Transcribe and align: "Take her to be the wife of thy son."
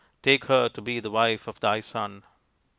"Take 0.23 0.45
her 0.45 0.67
to 0.69 0.81
be 0.81 0.99
the 0.99 1.11
wife 1.11 1.47
of 1.47 1.59
thy 1.59 1.79
son." 1.79 2.23